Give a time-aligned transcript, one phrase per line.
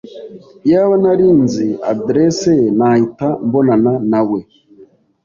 [0.65, 4.39] Iyaba nari nzi adresse ye, nahita mbonana nawe.